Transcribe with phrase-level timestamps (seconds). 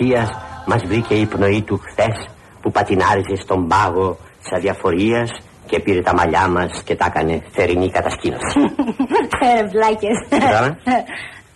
[0.00, 0.28] Ουσίας
[0.66, 2.28] μας βρήκε η πνοή του χθες
[2.60, 5.30] που πατινάριζε στον πάγο της αδιαφορίας
[5.66, 8.58] και πήρε τα μαλλιά μας και τα έκανε θερινή κατασκήνωση.
[9.42, 10.16] Ε, βλάκες.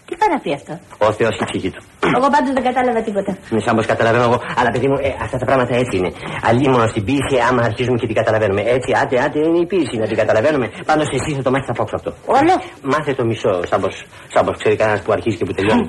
[0.07, 0.73] Τι πάει να πει αυτό;
[1.07, 1.83] Ο Θεός η ψυχή του.
[2.17, 3.33] Εγώ πάντως δεν κατάλαβα τίποτα.
[3.51, 4.39] Ναι, σαν πως καταλαβαίνω εγώ.
[4.59, 6.11] Αλλά παιδί μου, ε, αυτά τα πράγματα έτσι είναι.
[6.49, 8.61] Αλλή μόνο στην ποίηση, άμα αρχίζουμε και την καταλαβαίνουμε.
[8.77, 10.67] Έτσι, άντε, άντε, είναι η ποίηση να την καταλαβαίνουμε.
[10.85, 12.11] Πάντως εσύ θα το μάθεις από αυτό.
[12.39, 12.55] Όλο.
[12.83, 13.95] Μάθε το μισό, σαν πως,
[14.33, 15.87] σαν πως ξέρει κανένας που αρχίζει και που τελειώνει.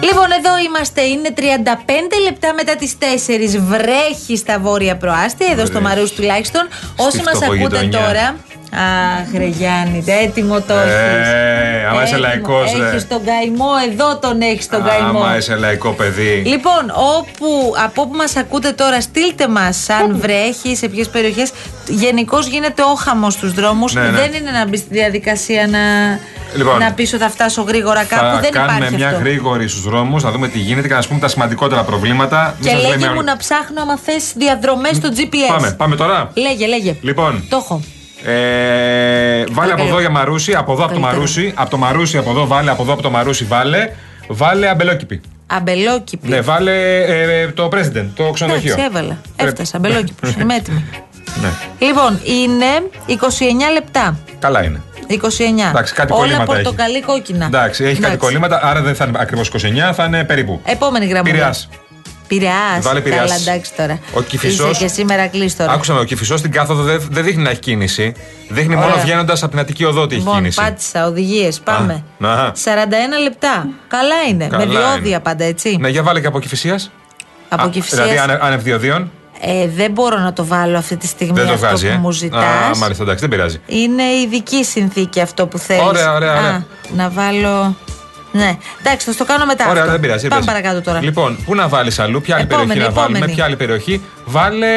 [0.00, 1.02] Λοιπόν, εδώ είμαστε.
[1.02, 1.42] Είναι 35
[2.22, 3.58] λεπτά μετά τις 4.
[3.58, 6.68] Βρέχει στα βόρεια προάστια, εδώ στο Μαρούς τουλάχιστον.
[6.96, 8.06] Όσοι μας ακούτε φτωχογειτονιά.
[8.06, 8.36] τώρα.
[8.72, 11.28] Αχ, ρε Γιάννη, έτοιμο το Ε, έχεις.
[11.90, 12.88] άμα είσαι λαϊκός, ρε.
[12.88, 15.18] Έχεις τον καημό, εδώ τον έχεις τον καημό.
[15.22, 16.42] Άμα είσαι λαϊκό παιδί.
[16.46, 16.82] Λοιπόν,
[17.18, 21.50] όπου, από όπου μας ακούτε τώρα, στείλτε μας αν βρέχει, σε ποιες περιοχές.
[21.88, 23.94] Γενικώς γίνεται όχαμο στους δρόμους.
[23.94, 24.10] Ναι, ναι.
[24.10, 25.78] Δεν είναι να μπει στη διαδικασία να,
[26.56, 28.34] Λοιπόν, να πεις ότι θα φτάσω γρήγορα κάπου.
[28.34, 29.18] Θα Δεν κάνουμε υπάρχει μια αυτό.
[29.20, 32.54] γρήγορη στους δρόμους, να δούμε τι γίνεται και να σας πούμε τα σημαντικότερα προβλήματα.
[32.58, 35.48] Μην Και σας λέγε λέμε μου άλλο- να ψάχνω άμα θες διαδρομές στο GPS.
[35.52, 36.30] Πάμε, πάμε τώρα.
[36.34, 36.96] Λέγε, λέγε.
[37.00, 37.80] Λοιπόν, Το έχω.
[38.24, 41.16] Ε, βάλε από εδώ για Μαρούσι, από εδώ από το Καλύτερο.
[41.20, 43.90] Μαρούσι, από το Μαρούσι από εδώ, βάλε από εδώ από το Μαρούσι, βάλε.
[44.28, 45.20] Βάλε αμπελόκηπη.
[45.46, 46.28] Αμπελόκηπη.
[46.28, 48.72] Ναι, βάλε ε, το president, το ξενοδοχείο.
[48.72, 49.18] Εντάξει, έβαλα.
[49.36, 49.50] Πρέπει.
[49.50, 49.76] Έφτασα.
[49.76, 50.32] Αμπελόκηπος.
[50.40, 50.84] Είμαι έτοιμη.
[51.42, 51.48] Ναι,
[51.86, 52.66] Λοιπόν, είναι
[53.08, 53.12] 29
[53.72, 54.18] λεπτά.
[54.38, 54.80] καλά είναι.
[55.08, 55.14] 29.
[55.70, 56.62] Εντάξει, κάτι Όλα κολλήματα έχει.
[56.62, 57.46] πορτοκαλί κόκκινα.
[57.46, 58.18] Εντάξει, έχει κάτι Εντάξει.
[58.26, 60.60] κολλήματα, άρα δεν θα είναι ακριβώς 29, θα είναι περίπου.
[60.64, 61.30] Επόμενη γραμμή.
[61.30, 61.68] Πειραιάς.
[62.26, 62.78] Πειραιάς.
[62.80, 63.30] Βάλε Πειραιάς.
[63.30, 63.98] Καλά, εντάξει τώρα.
[64.12, 65.72] Ο Κηφισός- Είσαι και σήμερα κλείσει τώρα.
[65.72, 68.14] Άκουσα με, ο Κυφισό στην κάθοδο δεν δεν δείχνει να έχει κίνηση.
[68.48, 69.02] Δείχνει μόνο Ωραία.
[69.02, 70.60] βγαίνοντας από την Αττική Οδό ότι έχει Λοιπόν, κίνηση.
[70.60, 71.60] πάτησα, οδηγίες.
[71.60, 72.04] Πάμε.
[72.18, 72.52] να.
[72.54, 73.68] 41 λεπτά.
[73.88, 74.46] Καλά είναι.
[74.46, 75.20] Καλά με διόδια είναι.
[75.20, 75.76] πάντα, έτσι.
[75.80, 76.80] Ναι, για βάλε και από Κυφυσία.
[77.48, 78.00] Από Κηφισίας.
[78.00, 79.10] Δηλαδή άνε- άνευ διοδίων.
[79.40, 81.96] Ε, δεν μπορώ να το βάλω αυτή τη στιγμή Δεν το αυτό βγάζει, που ε.
[81.96, 82.42] μου ζητάς.
[82.44, 83.60] Α, μάλιστα, εντάξει, δεν πειράζει.
[83.66, 85.82] Είναι ειδική συνθήκη αυτό που θέλεις.
[85.82, 86.64] Ωραία, ωραία, ωραία.
[86.96, 87.76] να βάλω.
[88.36, 89.68] Ναι, εντάξει, θα στο κάνω μετά.
[89.68, 89.92] Ωραία, αυτό.
[89.92, 90.20] δεν πειράζει.
[90.20, 90.62] δεν Πάμε πειράζει.
[90.62, 91.02] παρακάτω τώρα.
[91.04, 93.34] Λοιπόν, πού να βάλεις αλλού, ποια άλλη Επόμενη, περιοχή να βάλουμε, επόμενη.
[93.36, 94.02] ποια άλλη περιοχή.
[94.24, 94.68] Βάλε.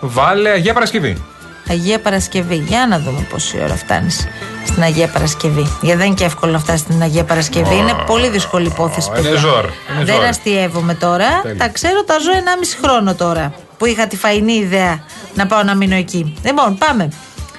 [0.00, 1.22] Βάλε Αγία Παρασκευή.
[1.70, 2.54] Αγία Παρασκευή.
[2.56, 4.26] Για να δούμε πόση ώρα φτάνεις
[4.66, 5.66] στην Αγία Παρασκευή.
[5.80, 7.74] Γιατί δεν είναι και εύκολο να φτάσεις στην Αγία Παρασκευή.
[7.76, 9.08] Είναι πολύ δύσκολη υπόθεση.
[9.08, 9.38] είναι παιδιά.
[9.38, 10.24] ζόρ, είναι δεν ζόρ.
[10.24, 11.40] αστείευομαι τώρα.
[11.42, 11.58] Τέλεια.
[11.58, 13.52] Τα ξέρω, τα ζω 1,5 χρόνο τώρα.
[13.78, 15.00] Που είχα τη φαϊνή ιδέα
[15.34, 16.34] να πάω να μείνω εκεί.
[16.44, 17.08] Λοιπόν, πάμε.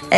[0.09, 0.17] Ε,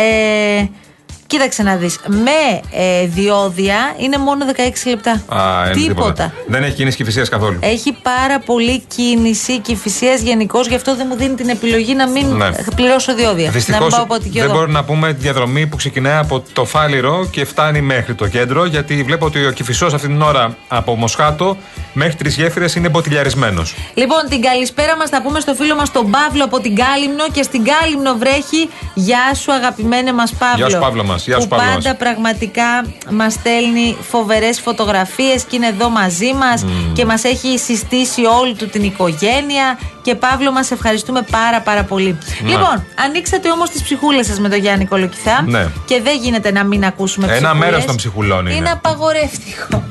[1.32, 5.12] κοίταξε να δεις Με ε, διόδια είναι μόνο 16 λεπτά.
[5.12, 6.34] Α, είναι τίποτα.
[6.48, 7.58] Δεν έχει κίνηση Κυφυσία καθόλου.
[7.62, 12.08] Έχει πάρα πολύ κίνηση και φυσίας γενικώς, γι' αυτό δεν μου δίνει την επιλογή να
[12.10, 12.50] μην Ναι.
[12.76, 13.46] πληρώσω διόδια.
[13.46, 14.54] να Δυστυχώς μην πάω από Αττική δεν Οδό.
[14.54, 18.66] μπορούμε να πούμε τη διαδρομή που ξεκινάει από το Φάληρο και φτάνει μέχρι το κέντρο,
[18.66, 21.58] γιατί βλέπω ότι ο Κυφισό αυτή την ώρα από Μοσχάτο
[21.94, 23.76] μέχρι τρεις γέφυρες είναι μποτιλιαρισμένος.
[23.94, 27.44] Λοιπόν, την καλησπέρα μας θα πούμε στο φίλο μας τον Παύλο από την Κάλυμνο και
[27.44, 28.70] στην Κάλυμνο βρέχει.
[28.94, 30.56] Γεια σου, αγαπημένε μας Παύλο.
[30.56, 31.21] Γεια σου, Παύλο μας.
[31.26, 31.98] Γεια σου, που Παύλο πάντα μας.
[31.98, 38.56] πραγματικά μας στέλνει φοβερές φωτογραφίες και είναι εδώ μαζί μας και μας έχει συστήσει όλη
[38.56, 39.80] του την οικογένεια.
[40.02, 42.18] Και Παύλο, μας ευχαριστούμε πάρα πάρα πολύ.
[42.42, 42.50] Ναι.
[42.50, 45.42] Λοιπόν, ανοίξατε όμως τις ψυχούλες σας με τον Γιάννη Κολοκυθά.
[45.48, 45.68] Ναι.
[45.86, 47.60] Και δεν γίνεται να μην ακούσουμε Ένα ψυχούλες.
[47.60, 48.56] μέρος των ψυχουλών είναι.
[48.56, 49.84] Είναι απαγορεύτικο.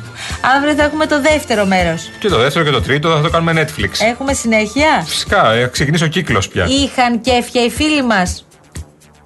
[0.57, 2.11] Αύριο θα έχουμε το δεύτερο μέρος.
[2.19, 3.89] Και το δεύτερο και το τρίτο θα το κάνουμε Netflix.
[4.11, 6.67] Έχουμε συνέχεια; Φυσικά, έχει ξεκινήσει ο κύκλος πια.
[6.67, 8.45] Είχαν κέφια οι φίλοι μας.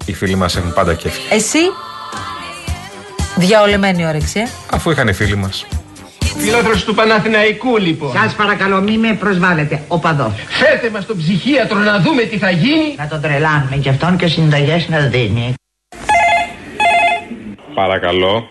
[0.05, 1.19] Οι φίλοι μας έχουν πάντα κέφι.
[1.29, 1.59] Εσύ;
[3.35, 4.39] Διαολεμένη όρεξη.
[4.39, 4.47] ε.
[4.71, 5.65] Αφού είχαν οι φίλοι μας.
[6.37, 8.11] Φιλόθρος του Παναθηναϊκού λοιπόν.
[8.11, 10.33] Σας παρακαλώ μη με προσβάλλετε, οπαδό.
[10.47, 12.95] Φέρτε μας τον ψυχίατρο να δούμε τι θα γίνει.
[12.97, 15.53] Να τον τρελάνουμε και αυτόν και συνταγές να δίνει.
[17.73, 18.49] Παρακαλώ.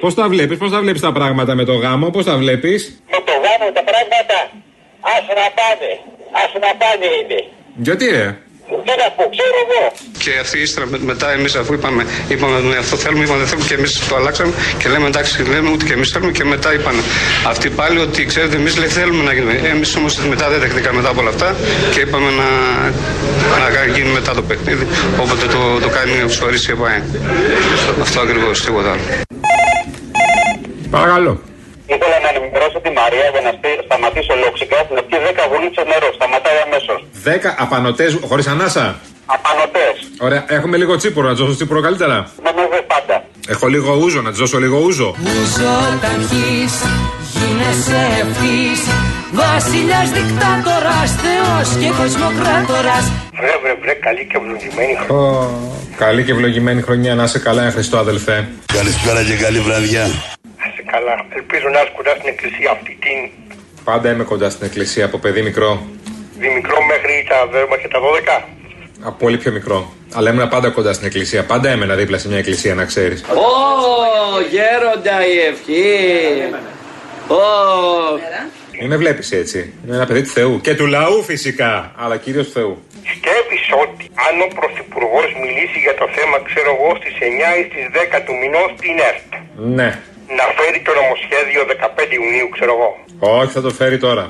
[0.00, 3.16] Πώς τα βλέπεις, πώς τα βλέπεις τα πράγματα με το γάμο, πώς τα βλέπεις; με
[3.24, 4.38] το γάμο τα πράγματα
[5.00, 5.90] ας να πάνε,
[6.42, 7.44] ας να πάνε είναι.
[7.76, 8.38] Γιατί ρε.
[8.86, 9.82] Τι να πω, ξέρω εγώ.
[10.24, 13.66] Και αυτοί ύστερα με- μετά εμείς αφού είπαμε, είπαμε ναι, αυτό θέλουμε, είπαμε δεν θέλουμε
[13.68, 16.94] και εμείς το αλλάξαμε και λέμε εντάξει, λέμε ούτε και εμείς θέλουμε και μετά είπαν
[17.46, 19.60] αυτοί πάλι ότι ξέρετε, εμείς λέει θέλουμε να γίνουμε.
[19.74, 21.56] Εμείς όμως μετά δεν δεχτήκαμε μετά από όλα αυτά
[21.94, 22.48] και είπαμε να,
[23.58, 24.86] να γίνει μετά το παιχνίδι.
[25.18, 27.02] Όποτε το, το κάνει ο Ψουαρή και πάει.
[28.00, 29.00] Αυτό ακριβώς, τίποτα άλλο.
[30.90, 31.40] Παρακαλώ.
[31.94, 36.08] Ήθελα να ενημερώσω τη Μαρία για να σπί- σταματήσω λόξικα να πιει 10 βουλίτσε νερό.
[36.18, 36.98] Σταματάει αμέσως.
[37.28, 38.86] Δέκα απανοτές χωρίς ανάσα.
[39.36, 39.94] Απανοτές.
[40.26, 42.16] Ωραία, έχουμε λίγο τσίπουρο, να του δώσω τσίπουρο καλύτερα.
[42.44, 43.16] Με με πάντα.
[43.54, 45.08] Έχω λίγο ούζο, να του δώσω λίγο ούζο.
[45.30, 46.74] Ούζο ταρχής,
[47.34, 48.80] γίνεσαι ευθύς
[49.32, 53.04] Βασιλιάς δικτάτορας, θεός και κοσμοκράτορας
[53.38, 54.98] Βρε, βρε, βρε, καλή και ευλογημένη
[55.96, 58.48] Καλή και ευλογημένη χρονιά, να είσαι καλά, ένα Χριστό αδελφέ.
[58.72, 60.06] Καλησπέρα και καλή βραδιά.
[60.90, 61.26] Είσαι καλά.
[61.34, 63.18] Ελπίζω να είσαι κοντά στην εκκλησία αυτή την
[63.84, 65.86] Πάντα είμαι κοντά στην εκκλησία από παιδί μικρό.
[66.38, 67.98] δημικρό μέχρι τα δέρμα και τα
[68.40, 68.44] 12.
[69.02, 69.92] Από πολύ πιο μικρό.
[70.14, 71.44] Αλλά ήμουν πάντα κοντά στην εκκλησία.
[71.44, 73.22] Πάντα έμενα δίπλα σε μια εκκλησία, να ξέρεις.
[73.22, 75.84] Ω, γέροντα η ευχή.
[77.28, 77.42] Ω,
[78.80, 79.72] Μην με βλέπεις έτσι.
[79.86, 80.60] Είμαι ένα παιδί του Θεού.
[80.60, 81.92] Και του λαού φυσικά.
[81.96, 82.82] Αλλά κυρίως του Θεού.
[83.16, 87.84] Σκέφτης ότι αν ο Πρωθυπουργός μιλήσει για το θέμα, ξέρω εγώ, στις 9 ή στις
[87.92, 89.28] 10 του μηνός στην ΕΡΤ,
[89.78, 89.90] Ναι.
[90.38, 92.90] Να φέρει το νομοσχέδιο 15 Ιουνίου, ξέρω εγώ.
[93.40, 94.24] Όχι, θα το φέρει τώρα.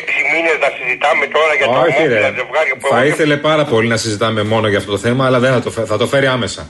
[0.00, 2.18] Έξι μήνες να συζητάμε τώρα για τα Όχι, ρε.
[2.18, 5.22] ομόφυλα ζευγάρια που Θα εγώ, ήθελε πάρα πολύ να συζητάμε μόνο για αυτό το θέμα,
[5.26, 6.62] αλλά δεν θα το, φέ- θα το φέρει άμεσα.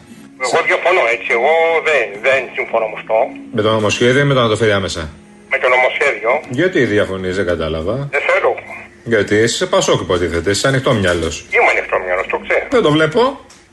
[0.44, 1.29] εγώ διαφωνώ έτσι.
[1.38, 1.53] Εγώ
[1.88, 3.15] δεν, δεν συμφωνώ με αυτό.
[3.56, 5.03] Με το νομοσχέδιο ή με το να το φέρει άμεσα;
[5.53, 6.31] Με το νομοσχέδιο
[6.61, 7.94] Γιατί διαφωνείς, δεν κατάλαβα.
[8.11, 8.53] δεν θέλω.
[9.05, 10.50] Γιατί είσαι σε πασόκ, υποτίθεται.
[10.50, 11.35] Είσαι ανοιχτό μυαλός.
[11.55, 12.65] Είμαι ανοιχτό μυαλός, το ξέρω.
[12.71, 13.21] Δεν το βλέπω.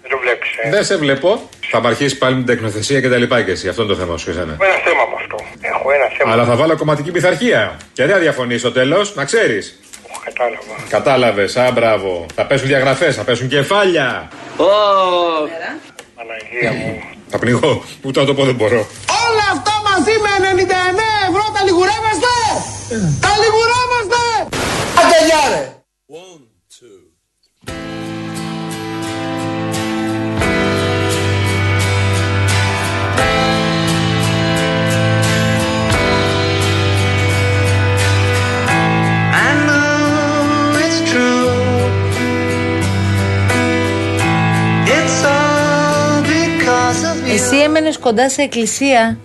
[0.01, 0.49] Δεν το βλέπεις.
[0.63, 0.69] Ε.
[0.69, 1.49] Δεν σε βλέπω.
[1.71, 3.67] Θα αρχίσει πάλι με την τεκνοθεσία και τα λοιπά και εσύ.
[3.67, 4.53] Αυτό είναι το θέμα σου, εσένα.
[4.53, 4.96] Έχω ένα θέμα με αυτό.
[5.89, 6.31] Έχω ένα θέμα.
[6.31, 7.77] Αλλά θα βάλω κομματική πειθαρχία.
[7.93, 9.79] Και δεν θα διαφωνεί στο τέλος, να ξέρεις.
[10.11, 10.75] Οχ, κατάλαβα.
[10.89, 12.25] Κατάλαβες, α μπράβο.
[12.35, 14.27] Θα πέσουν διαγραφές, θα πέσουν κεφάλια.
[14.57, 14.65] ω,
[16.15, 17.01] Παναγία μου.
[17.27, 17.83] Θα πνιγώ.
[18.01, 18.87] Ούτε να το πω δεν μπορώ.
[19.25, 22.33] Όλα αυτά μαζί με 99 ευρώ τα λιγουρεύεστε.
[23.21, 24.21] Τα λιγουρεύεστε.
[25.01, 25.71] Αγγελιάρε.
[27.69, 28.06] I
[47.37, 49.17] Εσύ έμενες κοντά σε εκκλησία.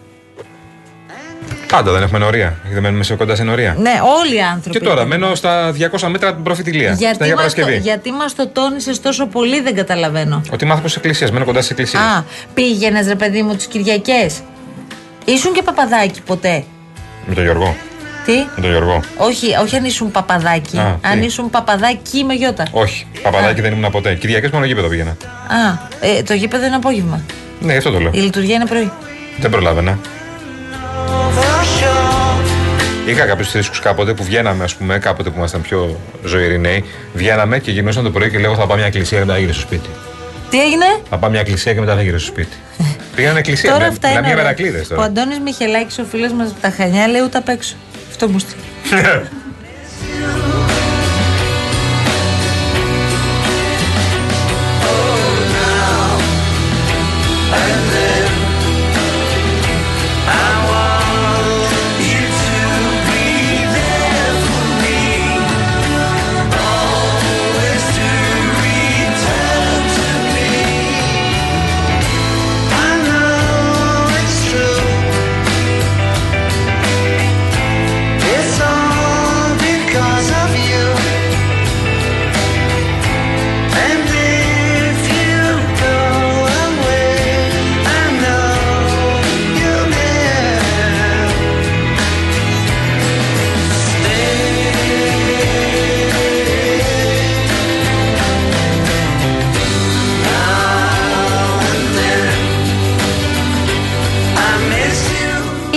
[1.68, 2.58] Πάντα δεν έχουμε ενορία.
[2.72, 3.76] Δεν μένουμε σε κοντά σε ενορία.
[3.78, 4.78] Ναι, όλοι οι άνθρωποι.
[4.78, 6.94] Και τώρα μένω στα 200 μέτρα από την προφητηλία.
[6.94, 7.82] στην Γιατί Αγία μας, το, Παρασκευή.
[7.82, 10.42] γιατί μας το τόνισες τόσο πολύ δεν καταλαβαίνω.
[10.50, 11.30] Ότι μάθω προ εκκλησίας.
[11.30, 12.02] Μένω κοντά στις εκκλησίες.
[12.02, 12.24] Α,
[12.54, 14.40] πήγαινες ρε παιδί μου τις Κυριακές.
[15.24, 16.64] Ήσουν και παπαδάκι ποτέ;
[17.26, 17.76] Με τον Γιώργο.
[18.24, 19.00] Τι; Με τον Γιώργο.
[19.16, 20.78] Όχι, όχι αν ήσουν παπαδάκι.
[20.78, 22.66] Α, αν τι; ήσουν παπαδάκι με γιώτα.
[22.70, 23.06] Όχι.
[23.22, 24.14] Παπαδάκι δεν ήμουν ποτέ.
[24.14, 25.10] Κυριακές μόνο γήπεδο πήγαινα.
[25.10, 27.20] Α, ε, το γήπεδο είναι απόγευμα.
[27.62, 28.10] Ναι, γι' αυτό το λέω.
[28.14, 28.90] Η λειτουργία είναι πρωί.
[29.38, 29.98] Δεν προλάβαινα.
[33.06, 36.84] Είχα κάποιους θρήσκους κάποτε που βγαίναμε, ας πούμε, κάποτε που ήμασταν πιο ζωηροί νέοι.
[37.14, 39.60] Βγαίναμε και γυρνούσαν το πρωί και λέγω θα πάω μια εκκλησία και μετά γύρω στο
[39.62, 39.88] σπίτι.
[40.50, 42.56] Τι έγινε; Θα πάω μια εκκλησία και μετά θα γύρω στο σπίτι.
[43.16, 43.70] Πήγανε εκκλησία.
[43.70, 44.34] τώρα με- αυτά μιλάμε είναι.
[44.34, 44.54] για ωραία.
[44.54, 45.04] μερακλείδε Ο τώρα.
[45.06, 47.74] Αντώνης Μιχελάκης, ο φίλος μας από τα Χανιά, λέει ούτε απ' έξω.
[48.10, 48.62] Αυτό μου στείλει.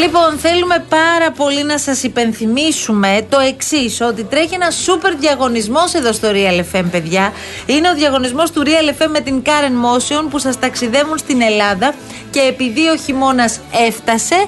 [0.05, 6.11] Λοιπόν, θέλουμε πάρα πολύ να σας υπενθυμίσουμε το εξής: Ότι τρέχει ένα σούπερ διαγωνισμός εδώ
[6.11, 7.33] στο Real FM, παιδιά.
[7.65, 11.93] Είναι ο διαγωνισμός του Real FM με την Karen Motion που σας ταξιδεύουν στην Ελλάδα.
[12.29, 14.47] Και επειδή ο χειμώνας έφτασε,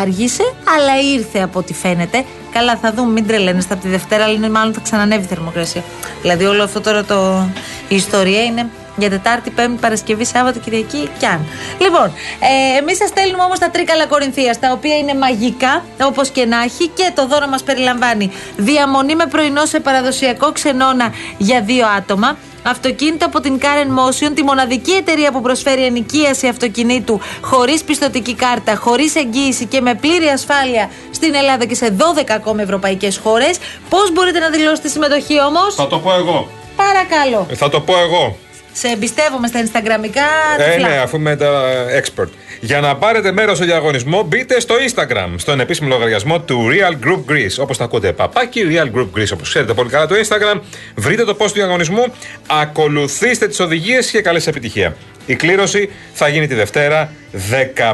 [0.00, 0.42] άργησε,
[0.76, 2.24] αλλά ήρθε από ό,τι φαίνεται.
[2.52, 5.82] Καλά, θα δούμε, μην τρελαίνεστε από τη Δευτέρα, αλλά είναι μάλλον θα ξανανεύει η θερμοκρασία.
[6.22, 7.48] Δηλαδή, όλο αυτό τώρα το...
[7.88, 11.46] η ιστορία είναι για Τετάρτη, Πέμπτη, Παρασκευή, Σάββατο, Κυριακή κι αν.
[11.78, 16.44] Λοιπόν, ε, εμείς σα στέλνουμε όμως τα τρίκαλα Κορινθίας, τα οποία είναι μαγικά, όπως και
[16.46, 21.86] να έχει, και το δώρο μας περιλαμβάνει διαμονή με πρωινό σε παραδοσιακό ξενώνα για δύο
[21.96, 22.36] άτομα.
[22.62, 28.76] Αυτοκίνητο από την Karen Motion, τη μοναδική εταιρεία που προσφέρει ενοικίαση αυτοκινήτου χωρίς πιστοτική κάρτα,
[28.76, 33.58] χωρίς εγγύηση και με πλήρη ασφάλεια στην Ελλάδα και σε 12 ακόμα ευρωπαϊκές χώρες.
[33.88, 36.48] Πώς μπορείτε να δηλώσετε συμμετοχή όμως, Θα το πω εγώ.
[36.76, 37.46] Παρακαλώ.
[37.50, 38.36] Ε, Θα το πω εγώ.
[38.78, 40.26] Σε εμπιστεύομαι στα Instagramικά.
[40.58, 40.88] Ε, τυφλά.
[40.88, 41.62] ναι, αφού είμαι τα
[42.02, 42.28] expert.
[42.60, 47.32] Για να πάρετε μέρος στο διαγωνισμό, μπείτε στο Instagram, στον επίσημο λογαριασμό του Real Group
[47.32, 47.58] Greece.
[47.58, 49.32] Όπως τα ακούτε, παπάκι Real Group Greece.
[49.32, 50.60] Όπως ξέρετε πολύ καλά το Instagram.
[50.94, 52.04] Βρείτε το post του διαγωνισμού,
[52.46, 54.96] ακολουθήστε τις οδηγίες και καλή σας επιτυχία.
[55.26, 57.12] Η κλήρωση θα γίνει τη Δευτέρα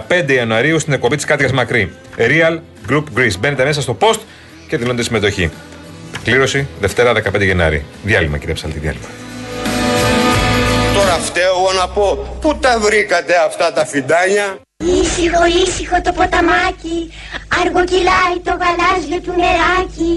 [0.08, 1.92] 15 Ιανουαρίου στην εκπομπή της Κάτια Μακρύ.
[2.16, 2.58] Real
[2.90, 3.38] Group Greece.
[3.38, 4.18] Μπαίνετε μέσα στο post
[4.68, 5.50] και δηλώνετε συμμετοχή.
[6.24, 7.84] Κλήρωση Δευτέρα 15 Γενάρη.
[8.04, 9.06] Διάλειμμα, κύριε Ψαλτή, διάλειμμα.
[11.14, 12.06] Τώρα φταίω εγώ να πω,
[12.40, 16.98] πού τα βρήκατε αυτά τα φιντάνια; Ήσυχο, ήσυχο το ποταμάκι,
[17.60, 20.14] αργοκυλάει το γαλάζιο του νεράκι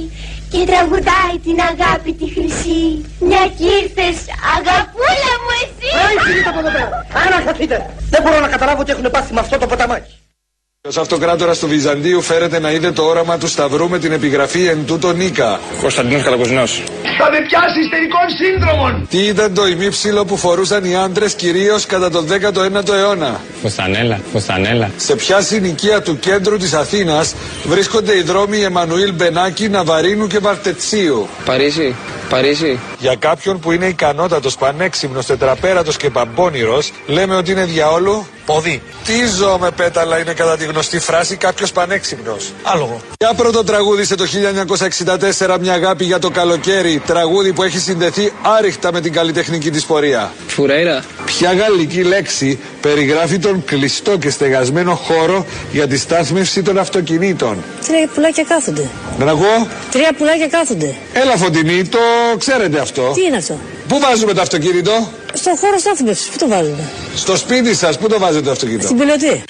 [0.51, 2.83] και τραγουδάει την αγάπη τη χρυσή.
[3.27, 4.17] Μια κι ήρθες,
[4.55, 5.89] αγαπούλα μου εσύ.
[6.25, 7.05] φύγετε από εδώ πέρα.
[7.23, 7.77] Άρα χαθείτε.
[8.09, 10.13] Δεν μπορώ να καταλάβω τι έχουν πάθει με αυτό το ποταμάκι.
[10.87, 14.85] Ω αυτοκράτορας του Βυζαντίου φέρεται να είδε το όραμα του Σταυρού με την επιγραφή εν
[14.85, 15.59] τούτο Νίκα.
[15.81, 16.83] Κωνσταντίνος Καλακοσνός.
[17.17, 19.07] Θα με πιάσεις ιστερικών σύνδρομων.
[19.09, 24.89] Τι ήταν το ημίψιλο που φορούσαν οι άντρες κυρίως κατά τον 19ο αιώνα; Φουστανέλα, φουστανέλα.
[24.97, 31.27] Σε ποια συνοικία του κέντρου της Αθήνας βρίσκονται οι δρόμοι Εμμανουήλ Μπενάκη, Ναβαρίνου και Βαρτετσίου;
[31.45, 31.95] Παρίσι,
[32.29, 32.79] Παρίσι.
[32.99, 38.81] Για κάποιον που είναι ικανότατος, πανέξυπνος, τετραπέρατος και παμπώνυρος, λέμε ότι είναι διαόλου ποδί.
[39.05, 42.51] Τι ζώο με πέταλα είναι κατά τη γνωστή φράση κάποιος πανέξυπνος.
[42.63, 43.01] Άλογο.
[43.19, 48.91] Για πρώτο τραγούδισε το 1964 μια αγάπη για το καλοκαίρι, τραγούδι που έχει συνδεθεί άριχτα
[48.91, 50.31] με την καλλιτεχνική της πορεία.
[50.47, 51.03] Φουρέιρα.
[51.25, 58.09] Ποια γαλλική λέξη περιγράφει τον κλειστό και στεγασμένο χώρο για τη στάθμευση των αυτοκινήτων; Τρία
[58.13, 58.89] πουλάκια κάθονται.
[59.17, 59.67] Δεν ακούω.
[59.91, 60.95] Τρία πουλάκια κάθονται.
[61.13, 61.99] Έλα Φωτεινή, το
[62.37, 62.86] ξέρετε αυτό.
[62.91, 66.27] Τι είναι αυτό; Πού βάζουμε το αυτοκίνητο; Στο χώρο στάθμευσης.
[66.27, 69.43] Πού το βάζουμε; Στο σπίτι σας, πού το βάζετε το αυτοκίνητο; Στην πιλωτή.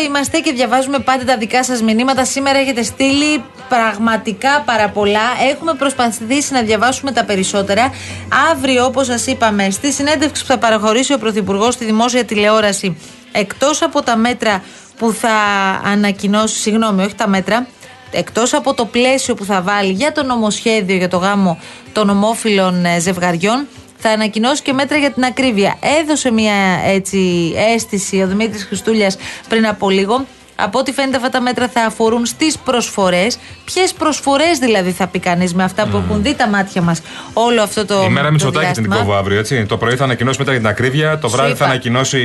[0.00, 2.24] Είμαστε και διαβάζουμε πάντα τα δικά σας μηνύματα.
[2.24, 5.20] Σήμερα έχετε στείλει πραγματικά πάρα πολλά.
[5.50, 7.92] Έχουμε προσπαθήσει να διαβάσουμε τα περισσότερα.
[8.50, 12.96] Αύριο, όπως σας είπαμε, στη συνέντευξη που θα παραχωρήσει ο Πρωθυπουργός στη δημόσια τηλεόραση,
[13.32, 14.62] εκτός από τα μέτρα
[14.98, 15.34] που θα
[15.84, 17.66] ανακοινώσει, συγγνώμη, όχι τα μέτρα,
[18.10, 21.58] εκτός από το πλαίσιο που θα βάλει για το νομοσχέδιο για το γάμο
[21.92, 23.66] των ομόφυλων ε, ζευγαριών,
[24.00, 25.78] θα ανακοινώσει και μέτρα για την ακρίβεια.
[26.00, 29.16] Έδωσε μια έτσι αίσθηση ο Δημήτρης Χριστούλιας
[29.48, 30.26] πριν από λίγο.
[30.64, 33.38] Από ό,τι φαίνεται, αυτά τα μέτρα θα αφορούν στις προσφορές.
[33.64, 37.02] Ποιες προσφορές δηλαδή θα πει κανείς με αυτά που έχουν δει τα μάτια μας;
[37.32, 38.02] Όλο αυτό το.
[38.02, 38.96] Η μέρα το Μητσοτάκη την διάστημα.
[38.96, 39.66] κόβω αύριο, έτσι.
[39.66, 41.58] Το πρωί θα ανακοινώσει μετά για την ακρίβεια, το Σου βράδυ είπα.
[41.58, 42.20] θα ανακοινώσει.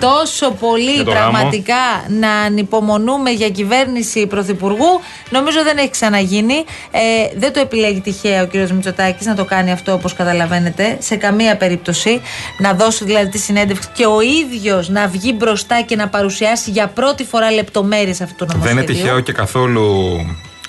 [0.00, 1.74] Τόσο πολύ Για το πραγματικά
[2.08, 6.64] να ανυπομονούμε για κυβέρνηση πρωθυπουργού, νομίζω δεν έχει ξαναγίνει.
[6.90, 7.00] Ε,
[7.36, 8.70] δεν το επιλέγει τυχαία ο κ.
[8.70, 12.20] Μητσοτάκης να το κάνει αυτό όπως καταλαβαίνετε, σε καμία περίπτωση.
[12.58, 16.86] Να δώσει δηλαδή τη συνέντευξη και ο ίδιος να βγει μπροστά και να παρουσιάσει για
[16.86, 18.82] πρώτη φορά λεπτομέρειες αυτού του Δεν νομοσχέδιου.
[18.84, 20.16] είναι τυχαίο και καθόλου.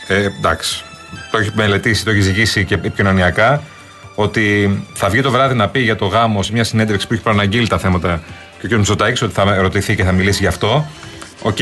[0.07, 0.83] Ε, εντάξει.
[1.31, 3.63] Το έχει μελετήσει, το έχει ζυγίσει και επικοινωνιακά.
[4.15, 7.21] Ότι θα βγει το βράδυ να πει για το γάμο σε μια συνέντευξη που έχει
[7.21, 8.21] προαναγγείλει τα θέματα
[8.59, 8.71] και ο κ.
[8.71, 10.85] Μητσοτάκης, ότι θα ρωτηθεί και θα μιλήσει γι' αυτό.
[11.41, 11.57] Οκ.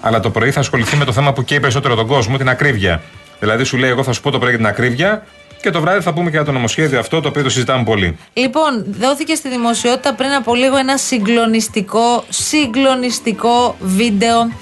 [0.00, 3.02] Αλλά το πρωί θα ασχοληθεί με το θέμα που καίει περισσότερο τον κόσμο, την ακρίβεια.
[3.38, 5.26] Δηλαδή σου λέει: Εγώ θα σου πω το πρωί για την ακρίβεια
[5.60, 8.18] και το βράδυ θα πούμε και για το νομοσχέδιο αυτό, το οποίο το συζητάμε πολύ.
[8.32, 14.52] Λοιπόν, δόθηκε στη δημοσιότητα πριν από λίγο ένα συγκλονιστικό, συγκλονιστικό βίντεο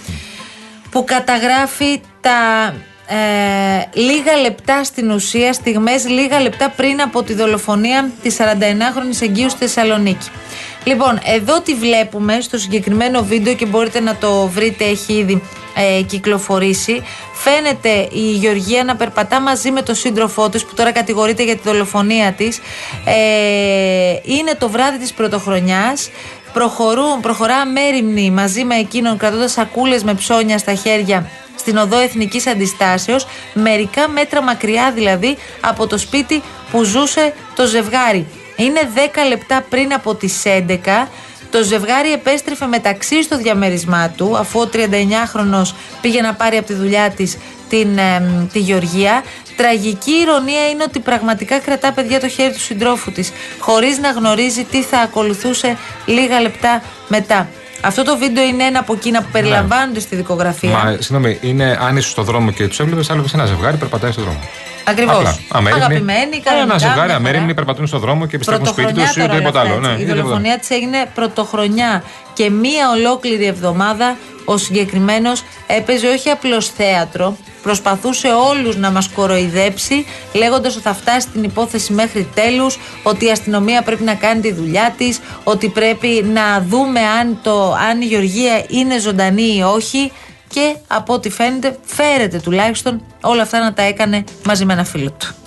[0.91, 2.75] που καταγράφει τα
[3.07, 9.51] ε, λίγα λεπτά στην ουσία, στιγμές λίγα λεπτά πριν από τη δολοφονία της 49χρονης εγγύου
[9.51, 10.29] στη Θεσσαλονίκη.
[10.85, 15.43] Λοιπόν, εδώ τη βλέπουμε στο συγκεκριμένο βίντεο και μπορείτε να το βρείτε, έχει ήδη
[15.75, 17.03] ε, κυκλοφορήσει.
[17.33, 21.61] Φαίνεται η Γεωργία να περπατά μαζί με τον σύντροφό της που τώρα κατηγορείται για τη
[21.65, 22.59] δολοφονία της.
[23.05, 23.13] Ε,
[24.23, 26.11] είναι το βράδυ της πρωτοχρονιάς.
[26.53, 32.47] Προχωρούν, προχωρά μέρημνη μαζί με εκείνον κρατώντας σακούλες με ψώνια στα χέρια στην οδό Εθνικής
[32.47, 38.27] Αντιστάσεως, μερικά μέτρα μακριά δηλαδή από το σπίτι που ζούσε το ζευγάρι.
[38.59, 38.99] Είναι 10
[39.29, 41.09] λεπτά πριν από τις 11.
[41.51, 46.75] Το ζευγάρι επέστρεφε μεταξύ στο διαμέρισμά του, αφού ο 39χρονος πήγε να πάρει από τη
[46.75, 47.37] δουλειά της
[47.69, 49.23] την, εμ, τη Γεωργία.
[49.57, 54.65] Τραγική ηρωνία είναι ότι πραγματικά κρατά παιδιά το χέρι του συντρόφου της, χωρίς να γνωρίζει
[54.65, 57.49] τι θα ακολουθούσε λίγα λεπτά μετά.
[57.81, 60.71] Αυτό το βίντεο είναι ένα από εκείνα που περιλαμβάνονται στη δικογραφία.
[60.71, 64.23] Μα συγγνώμη, είναι αν είσαι στο δρόμο και τους έβλεπες, άλλο ένα ζευγάρι περπατάει στο
[64.23, 64.41] δρόμο.
[64.91, 65.17] Ακριβώς.
[65.17, 65.39] Απλά.
[65.49, 65.85] Αμέριμνοι.
[65.85, 66.79] Αγαπημένοι, Ένα κανονικά.
[66.79, 67.55] ζευγάρι μια αμέριμνοι χαρά.
[67.55, 69.75] περπατούν στον δρόμο και επιστρέφουν σπίτι τους Πρωτοχρονιά ή τώρα οτιδήποτε όλα άλλο.
[69.79, 70.03] αυτά, Ναι, έτσι.
[70.03, 70.23] Η ή τίποτα.
[70.23, 72.03] δολοφονία της έγινε πρωτοχρονιά
[72.35, 80.07] και μία ολόκληρη εβδομάδα ο συγκεκριμένος έπαιζε όχι απλώς θέατρο, προσπαθούσε όλους να μας κοροϊδέψει,
[80.33, 84.53] λέγοντας ότι θα φτάσει την υπόθεση μέχρι τέλους, ότι η αστυνομία πρέπει να κάνει τη
[84.53, 90.13] δουλειά της, ότι πρέπει να δούμε αν, το, αν η Γεωργία είναι ζωντανή ή όχι.
[90.49, 95.11] Και από ό,τι φαίνεται, φέρεται τουλάχιστον όλα αυτά να τα έκανε μαζί με ένα φίλο
[95.11, 95.38] του.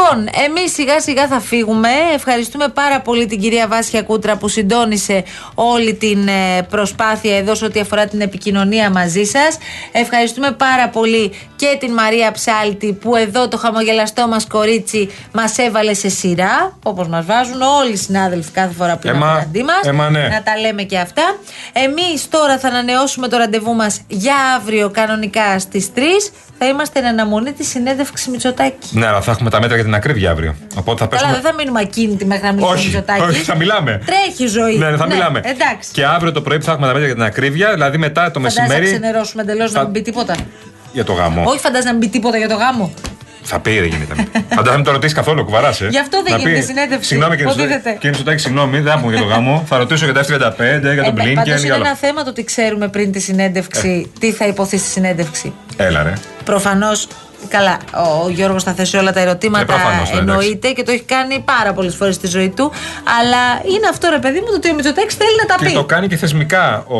[0.00, 1.88] Λοιπόν, εμείς σιγά σιγά θα φύγουμε.
[2.14, 7.64] Ευχαριστούμε πάρα πολύ την κυρία Βάσια Κούτρα που συντόνισε όλη την ε, προσπάθεια εδώ σε
[7.64, 9.58] ό,τι αφορά την επικοινωνία μαζί σας.
[9.92, 15.94] Ευχαριστούμε πάρα πολύ και την Μαρία Ψάλτη που εδώ το χαμογελαστό μας κορίτσι μας έβαλε
[15.94, 16.78] σε σειρά.
[16.82, 19.80] Όπως μας βάζουν όλοι οι συνάδελφοι κάθε φορά που είναι Έμα, απέναντί μας.
[19.84, 20.28] έμα, ναι.
[20.28, 21.36] Να τα λέμε και αυτά.
[21.72, 26.00] Εμείς τώρα θα ανανεώσουμε το ραντεβού μας για αύριο κανονικά στις 3.
[26.58, 28.92] Θα είμαστε εν αναμονή της συνέντευξης Μητσοτάκης.
[28.92, 30.54] Ναι, αλλά θα έχουμε τα μέτρα για την ακρίβεια αύριο.
[30.78, 31.40] Οπότε θα Καλά, πέσουμε.
[31.40, 33.22] δεν θα μείνουμε ακίνητοι μέχρι να μιλήσει ο Όχι, Μητσοτάκης.
[33.22, 34.02] όχι, θα μιλάμε.
[34.06, 34.76] Τρέχει η ζωή.
[34.76, 35.40] Ναι, θα μιλάμε.
[35.44, 35.90] Εντάξει.
[35.92, 38.38] Και αύριο το πρωί που θα έχουμε τα μέτρα για την ακρίβεια, δηλαδή μετά το
[38.38, 38.92] Φαντάζεσαι να μεσημέρι.
[38.98, 40.34] ξενερώσουμε εντελώς να θα- μην πει τίποτα.
[40.92, 41.42] Για το γάμο.
[41.46, 42.92] Όχι, φαντάζεσαι να μην πει τίποτα για το γάμο.
[43.50, 44.14] Θα πει, δεν γίνεται.
[44.48, 45.80] Φαντάζομαι μην το ρωτήσεις καθόλου, κουβαράς.
[45.80, 45.86] Ε.
[45.90, 47.08] Γι' αυτό δεν Να γίνεται πει, συνέντευξη.
[47.08, 47.74] Συγγνώμη κύριε Υποτίθεται.
[47.74, 49.64] Μητσοτάκη, κύριε Μητσοτάκη, συγγνώμη, δεν θα πούμε για το γάμο.
[49.68, 50.26] θα ρωτήσω για τα F35,
[50.92, 51.94] για τον Ε, Πάντως Blinken, είναι για ένα όλα.
[51.94, 55.52] θέμα το ότι ξέρουμε πριν τη συνέντευξη τι θα υποθεί στη συνέντευξη.
[55.76, 56.12] Έλα, ρε.
[56.44, 57.08] Προφανώς.
[57.48, 57.78] Καλά,
[58.24, 59.62] ο Γιώργος θα θέσει όλα τα ερωτήματα.
[59.62, 62.72] Ε, προφανώς, ναι, εννοείται και το έχει κάνει πάρα πολλές φορές στη ζωή του.
[63.20, 63.38] Αλλά
[63.74, 65.72] είναι αυτό ρε παιδί μου το ότι ο Μητσοτάκης θέλει να τα Και πει.
[65.72, 66.98] το κάνει και θεσμικά ο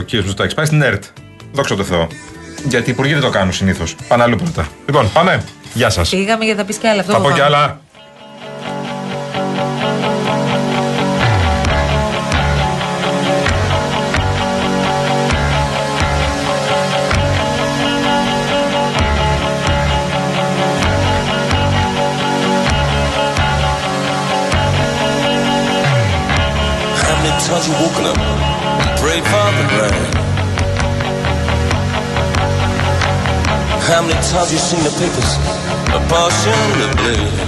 [0.00, 0.54] κύριος Μητσοτάκης.
[0.54, 1.04] Πάει στην ΕΡΤ.
[1.52, 2.06] Δόξα τω Θεώ.
[2.68, 3.96] Γιατί οι υπουργοί δεν το κάνουν συνήθως.
[4.08, 4.68] Πάνε αλλού πρώτα.
[4.86, 5.42] Λοιπόν, πάμε.
[5.76, 6.08] Γεια σας.
[6.10, 7.00] Πήγαμε για να τα πεις κι άλλα.
[7.00, 7.40] Αυτό Θα πω φοβάμαι.
[7.40, 7.80] κι άλλα.
[26.98, 28.35] How many times you woken up
[33.86, 35.32] How many times you seen the papers
[35.94, 37.38] abortion the blade?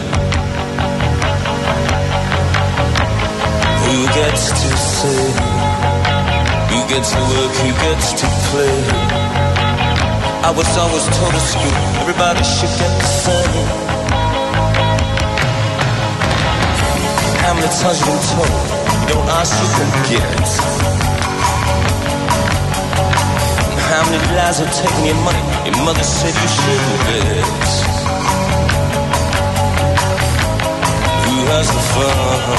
[3.83, 5.25] Who gets to say?
[6.71, 7.53] Who gets to work?
[7.59, 8.79] Who gets to play?
[10.47, 11.75] I was always told at school
[12.07, 13.67] everybody should get the same.
[17.43, 18.55] How many times you been told
[18.95, 21.08] you don't ask you can get?
[24.09, 25.43] hundred lies of taking your money.
[25.69, 27.69] Your mother said you shouldn't bet.
[31.29, 32.57] Who has the fun?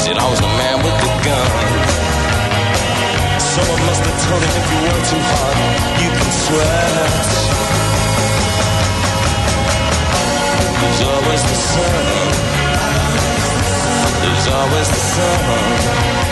[0.00, 1.52] Is it always the man with the gun?
[3.44, 5.56] Someone must have told him if you work too hard,
[6.00, 7.28] you can sweat.
[10.80, 12.40] There's always the sun.
[14.22, 16.29] There's always the sun.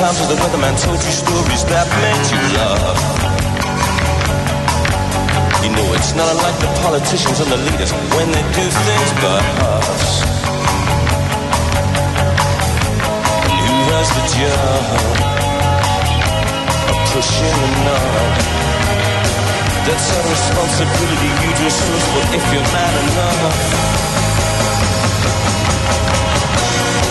[0.00, 3.00] Times has the weatherman told you stories that made you laugh?
[5.60, 9.36] You know it's not unlike the politicians and the leaders when they do things by
[9.60, 10.12] halves.
[13.44, 14.84] And who has the job
[16.88, 18.32] of pushing the knob?
[19.84, 23.52] That's a responsibility you just fulfill if you're mad enough.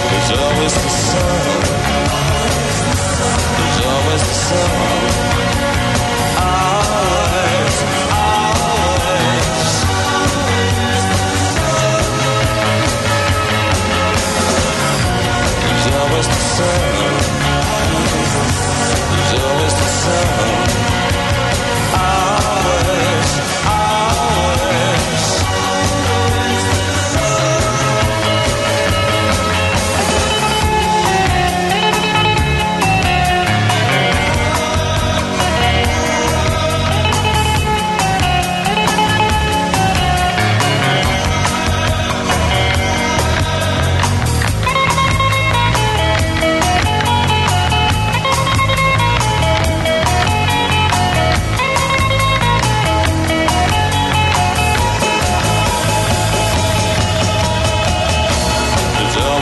[0.09, 1.68] There's always the sun
[4.11, 5.28] was the sun.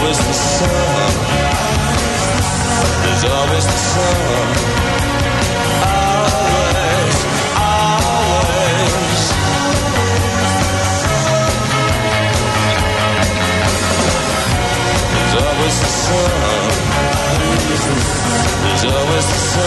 [0.07, 0.69] Always the sun.
[3.03, 4.47] There's always the sun.
[5.83, 7.15] Always,
[7.67, 9.21] always.
[15.11, 16.71] There's always the sun.
[18.63, 19.66] There's always the sun.